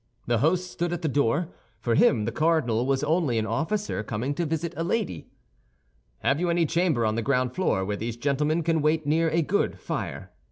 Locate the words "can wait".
8.63-9.05